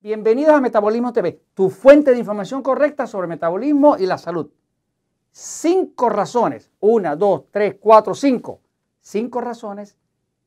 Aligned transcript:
Bienvenidos 0.00 0.54
a 0.54 0.60
Metabolismo 0.60 1.12
TV, 1.12 1.42
tu 1.54 1.70
fuente 1.70 2.12
de 2.12 2.18
información 2.20 2.62
correcta 2.62 3.08
sobre 3.08 3.26
metabolismo 3.26 3.98
y 3.98 4.06
la 4.06 4.16
salud. 4.16 4.48
Cinco 5.32 6.08
razones, 6.08 6.70
una, 6.78 7.16
dos, 7.16 7.46
tres, 7.50 7.78
cuatro, 7.80 8.14
cinco. 8.14 8.60
Cinco 9.00 9.40
razones 9.40 9.96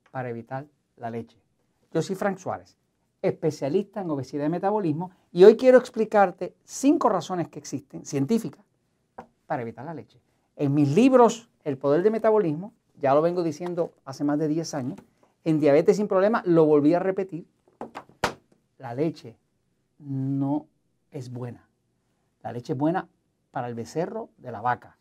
para 0.09 0.30
evitar 0.30 0.68
la 0.95 1.09
leche. 1.09 1.38
Yo 1.91 2.02
soy 2.02 2.16
Frank 2.16 2.38
Suárez, 2.38 2.77
especialista 3.22 4.00
en 4.00 4.09
obesidad 4.12 4.45
y 4.45 4.50
metabolismo, 4.50 5.12
y 5.34 5.44
hoy 5.44 5.58
quiero 5.58 5.80
explicarte 5.80 6.55
cinco 6.63 7.09
razones 7.09 7.49
que 7.49 7.59
existen, 7.59 8.05
científicas, 8.05 8.63
para 9.48 9.63
evitar 9.63 9.84
la 9.84 9.94
leche. 9.94 10.22
En 10.55 10.73
mis 10.73 10.95
libros, 10.95 11.49
El 11.66 11.77
Poder 11.77 12.04
de 12.04 12.09
Metabolismo, 12.09 12.72
ya 13.02 13.13
lo 13.13 13.22
vengo 13.22 13.44
diciendo 13.44 13.91
hace 14.05 14.23
más 14.23 14.40
de 14.40 14.48
10 14.48 14.73
años, 14.76 14.99
en 15.44 15.59
Diabetes 15.59 15.98
sin 15.98 16.08
Problemas 16.08 16.48
lo 16.48 16.66
volví 16.66 16.94
a 16.94 16.99
repetir, 16.99 17.45
la 18.81 18.95
leche 18.95 19.38
no 19.99 20.67
es 21.12 21.31
buena. 21.31 21.67
La 22.41 22.52
leche 22.52 22.73
es 22.73 22.80
buena 22.80 23.08
para 23.52 23.67
el 23.67 23.76
becerro 23.76 24.30
de 24.38 24.52
la 24.52 24.59
vaca, 24.59 24.98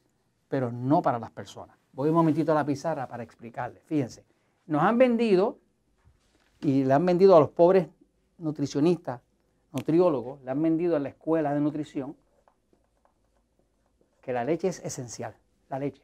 pero 0.48 0.70
no 0.70 1.00
para 1.00 1.18
las 1.18 1.30
personas. 1.30 1.76
Voy 1.92 2.10
un 2.10 2.14
momentito 2.14 2.52
a 2.52 2.54
la 2.54 2.64
pizarra 2.64 3.08
para 3.08 3.22
explicarles. 3.22 3.82
Fíjense, 3.84 4.24
nos 4.66 4.82
han 4.82 4.98
vendido 4.98 5.58
y 6.60 6.84
le 6.84 6.92
han 6.92 7.06
vendido 7.06 7.34
a 7.36 7.40
los 7.40 7.50
pobres 7.50 7.88
nutricionistas, 8.36 9.22
nutriólogos, 9.72 10.42
le 10.42 10.50
han 10.50 10.60
vendido 10.60 10.96
en 10.96 11.04
la 11.04 11.08
escuela 11.08 11.54
de 11.54 11.60
nutrición 11.60 12.14
que 14.20 14.34
la 14.34 14.44
leche 14.44 14.68
es 14.68 14.80
esencial, 14.84 15.34
la 15.70 15.78
leche. 15.78 16.02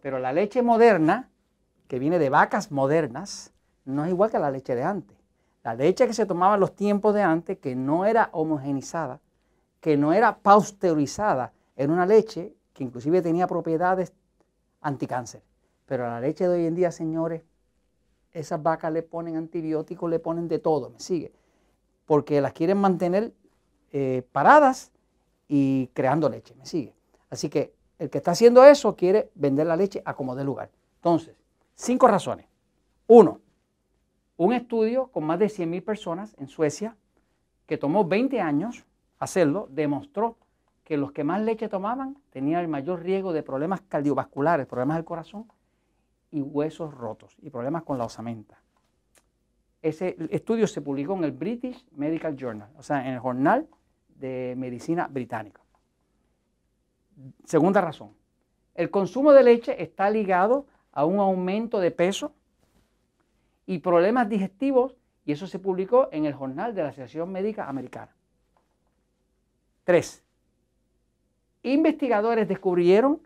Pero 0.00 0.20
la 0.20 0.32
leche 0.32 0.62
moderna, 0.62 1.28
que 1.88 1.98
viene 1.98 2.20
de 2.20 2.30
vacas 2.30 2.70
modernas, 2.70 3.52
no 3.84 4.04
es 4.04 4.10
igual 4.10 4.30
que 4.30 4.38
la 4.38 4.52
leche 4.52 4.76
de 4.76 4.84
antes. 4.84 5.19
La 5.62 5.74
leche 5.74 6.06
que 6.06 6.14
se 6.14 6.26
tomaba 6.26 6.54
en 6.54 6.60
los 6.60 6.74
tiempos 6.74 7.14
de 7.14 7.22
antes, 7.22 7.58
que 7.58 7.74
no 7.76 8.06
era 8.06 8.30
homogenizada, 8.32 9.20
que 9.80 9.96
no 9.96 10.12
era 10.12 10.38
pasteurizada, 10.38 11.52
era 11.76 11.92
una 11.92 12.06
leche 12.06 12.54
que 12.72 12.84
inclusive 12.84 13.22
tenía 13.22 13.46
propiedades 13.46 14.12
anticáncer. 14.80 15.42
Pero 15.86 16.06
la 16.06 16.20
leche 16.20 16.46
de 16.46 16.54
hoy 16.54 16.66
en 16.66 16.74
día, 16.74 16.90
señores, 16.92 17.42
esas 18.32 18.62
vacas 18.62 18.92
le 18.92 19.02
ponen 19.02 19.36
antibióticos, 19.36 20.08
le 20.08 20.18
ponen 20.18 20.48
de 20.48 20.58
todo, 20.58 20.90
me 20.90 21.00
sigue. 21.00 21.32
Porque 22.06 22.40
las 22.40 22.52
quieren 22.52 22.78
mantener 22.78 23.32
eh, 23.92 24.22
paradas 24.32 24.92
y 25.48 25.88
creando 25.88 26.28
leche, 26.28 26.54
me 26.54 26.64
sigue. 26.64 26.94
Así 27.28 27.48
que 27.48 27.74
el 27.98 28.08
que 28.08 28.18
está 28.18 28.30
haciendo 28.30 28.64
eso 28.64 28.96
quiere 28.96 29.30
vender 29.34 29.66
la 29.66 29.76
leche 29.76 30.00
a 30.04 30.14
como 30.14 30.34
dé 30.34 30.44
lugar. 30.44 30.70
Entonces, 30.96 31.34
cinco 31.74 32.06
razones. 32.06 32.46
Uno, 33.06 33.40
un 34.44 34.54
estudio 34.54 35.08
con 35.08 35.24
más 35.24 35.38
de 35.38 35.48
100.000 35.48 35.84
personas 35.84 36.34
en 36.38 36.48
Suecia, 36.48 36.96
que 37.66 37.76
tomó 37.76 38.06
20 38.06 38.40
años 38.40 38.86
hacerlo, 39.18 39.68
demostró 39.70 40.38
que 40.82 40.96
los 40.96 41.12
que 41.12 41.24
más 41.24 41.42
leche 41.42 41.68
tomaban 41.68 42.16
tenían 42.30 42.62
el 42.62 42.68
mayor 42.68 43.02
riesgo 43.02 43.34
de 43.34 43.42
problemas 43.42 43.82
cardiovasculares, 43.82 44.66
problemas 44.66 44.96
del 44.96 45.04
corazón 45.04 45.44
y 46.30 46.40
huesos 46.40 46.94
rotos 46.94 47.36
y 47.42 47.50
problemas 47.50 47.82
con 47.82 47.98
la 47.98 48.06
osamenta. 48.06 48.62
Ese 49.82 50.16
estudio 50.30 50.66
se 50.66 50.80
publicó 50.80 51.14
en 51.16 51.24
el 51.24 51.32
British 51.32 51.84
Medical 51.90 52.34
Journal, 52.34 52.70
o 52.78 52.82
sea, 52.82 53.06
en 53.06 53.12
el 53.12 53.20
Jornal 53.20 53.68
de 54.08 54.54
Medicina 54.56 55.06
Británico. 55.06 55.60
Segunda 57.44 57.82
razón, 57.82 58.14
el 58.74 58.90
consumo 58.90 59.32
de 59.32 59.42
leche 59.42 59.82
está 59.82 60.08
ligado 60.08 60.64
a 60.92 61.04
un 61.04 61.18
aumento 61.18 61.78
de 61.78 61.90
peso 61.90 62.32
y 63.66 63.78
problemas 63.78 64.28
digestivos, 64.28 64.96
y 65.24 65.32
eso 65.32 65.46
se 65.46 65.58
publicó 65.58 66.08
en 66.12 66.24
el 66.24 66.34
Jornal 66.34 66.74
de 66.74 66.82
la 66.82 66.88
Asociación 66.88 67.30
Médica 67.30 67.68
Americana. 67.68 68.14
Tres, 69.84 70.24
investigadores 71.62 72.48
descubrieron 72.48 73.20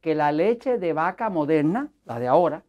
que 0.00 0.14
la 0.14 0.32
leche 0.32 0.78
de 0.78 0.92
vaca 0.92 1.30
moderna, 1.30 1.90
la 2.04 2.18
de 2.18 2.28
ahora, 2.28 2.62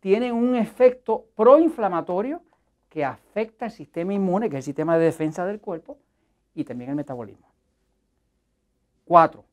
tiene 0.00 0.32
un 0.32 0.56
efecto 0.56 1.26
proinflamatorio 1.36 2.42
que 2.88 3.04
afecta 3.04 3.66
el 3.66 3.70
sistema 3.70 4.12
inmune, 4.12 4.50
que 4.50 4.56
es 4.56 4.60
el 4.60 4.64
sistema 4.64 4.98
de 4.98 5.04
defensa 5.04 5.46
del 5.46 5.60
cuerpo, 5.60 5.98
y 6.54 6.64
también 6.64 6.90
el 6.90 6.96
metabolismo. 6.96 7.48
Cuatro, 9.04 9.44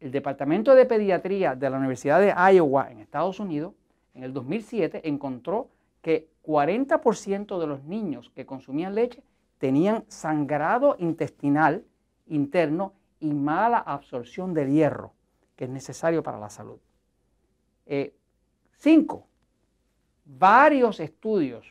el 0.00 0.10
Departamento 0.10 0.74
de 0.74 0.86
Pediatría 0.86 1.54
de 1.54 1.70
la 1.70 1.76
Universidad 1.76 2.20
de 2.20 2.34
Iowa 2.54 2.90
en 2.90 3.00
Estados 3.00 3.40
Unidos, 3.40 3.74
en 4.14 4.24
el 4.24 4.32
2007, 4.32 5.06
encontró 5.08 5.68
que 6.04 6.28
40% 6.42 7.58
de 7.58 7.66
los 7.66 7.82
niños 7.84 8.30
que 8.34 8.44
consumían 8.44 8.94
leche 8.94 9.22
tenían 9.56 10.04
sangrado 10.08 10.96
intestinal 10.98 11.82
interno 12.26 12.92
y 13.20 13.32
mala 13.32 13.78
absorción 13.78 14.52
del 14.52 14.70
hierro, 14.70 15.14
que 15.56 15.64
es 15.64 15.70
necesario 15.70 16.22
para 16.22 16.38
la 16.38 16.50
salud. 16.50 16.78
Eh, 17.86 18.14
cinco, 18.72 19.26
varios 20.26 21.00
estudios 21.00 21.66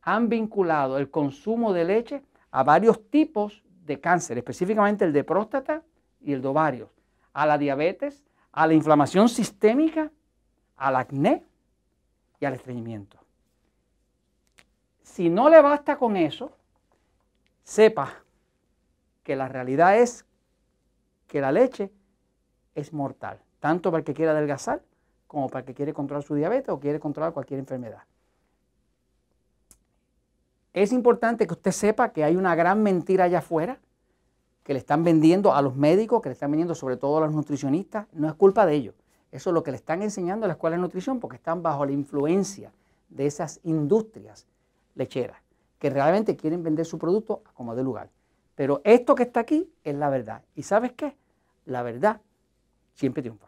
han 0.00 0.30
vinculado 0.30 0.96
el 0.96 1.10
consumo 1.10 1.74
de 1.74 1.84
leche 1.84 2.22
a 2.50 2.62
varios 2.62 3.10
tipos 3.10 3.62
de 3.84 4.00
cáncer, 4.00 4.38
específicamente 4.38 5.04
el 5.04 5.12
de 5.12 5.24
próstata 5.24 5.82
y 6.22 6.32
el 6.32 6.40
de 6.40 6.48
ovarios, 6.48 6.88
a 7.34 7.44
la 7.44 7.58
diabetes, 7.58 8.24
a 8.50 8.66
la 8.66 8.72
inflamación 8.72 9.28
sistémica, 9.28 10.10
al 10.74 10.96
acné 10.96 11.44
y 12.40 12.46
al 12.46 12.54
estreñimiento. 12.54 13.27
Si 15.08 15.30
no 15.30 15.48
le 15.48 15.60
basta 15.62 15.96
con 15.96 16.16
eso, 16.16 16.52
sepa 17.64 18.22
que 19.24 19.36
la 19.36 19.48
realidad 19.48 19.98
es 19.98 20.26
que 21.26 21.40
la 21.40 21.50
leche 21.50 21.90
es 22.74 22.92
mortal, 22.92 23.40
tanto 23.58 23.90
para 23.90 24.00
el 24.00 24.04
que 24.04 24.14
quiera 24.14 24.32
adelgazar 24.32 24.82
como 25.26 25.48
para 25.48 25.60
el 25.60 25.66
que 25.66 25.74
quiere 25.74 25.94
controlar 25.94 26.22
su 26.22 26.34
diabetes 26.34 26.68
o 26.68 26.78
quiere 26.78 27.00
controlar 27.00 27.32
cualquier 27.32 27.58
enfermedad. 27.58 28.02
Es 30.74 30.92
importante 30.92 31.46
que 31.46 31.54
usted 31.54 31.72
sepa 31.72 32.12
que 32.12 32.22
hay 32.22 32.36
una 32.36 32.54
gran 32.54 32.82
mentira 32.82 33.24
allá 33.24 33.38
afuera 33.38 33.80
que 34.62 34.74
le 34.74 34.78
están 34.78 35.02
vendiendo 35.04 35.54
a 35.54 35.62
los 35.62 35.74
médicos, 35.74 36.20
que 36.22 36.28
le 36.28 36.34
están 36.34 36.50
vendiendo 36.50 36.74
sobre 36.74 36.98
todo 36.98 37.16
a 37.16 37.20
los 37.22 37.32
nutricionistas. 37.32 38.06
No 38.12 38.28
es 38.28 38.34
culpa 38.34 38.66
de 38.66 38.74
ellos. 38.74 38.94
Eso 39.32 39.50
es 39.50 39.54
lo 39.54 39.62
que 39.62 39.70
le 39.70 39.78
están 39.78 40.02
enseñando 40.02 40.44
a 40.44 40.48
la 40.48 40.52
escuela 40.52 40.76
de 40.76 40.82
nutrición 40.82 41.18
porque 41.18 41.36
están 41.36 41.62
bajo 41.62 41.86
la 41.86 41.92
influencia 41.92 42.70
de 43.08 43.26
esas 43.26 43.58
industrias 43.64 44.46
lecheras, 44.98 45.40
que 45.78 45.88
realmente 45.88 46.36
quieren 46.36 46.62
vender 46.62 46.84
su 46.84 46.98
producto 46.98 47.42
como 47.54 47.74
de 47.74 47.82
lugar. 47.82 48.10
Pero 48.54 48.82
esto 48.84 49.14
que 49.14 49.22
está 49.22 49.40
aquí 49.40 49.72
es 49.84 49.94
la 49.94 50.10
verdad. 50.10 50.42
¿Y 50.56 50.64
sabes 50.64 50.92
qué? 50.92 51.16
La 51.64 51.82
verdad 51.82 52.20
siempre 52.94 53.22
triunfa. 53.22 53.46